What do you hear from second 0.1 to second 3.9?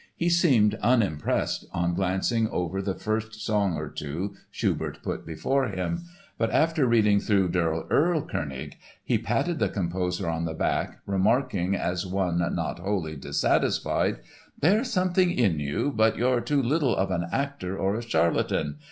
He seemed unimpressed on glancing over the first song or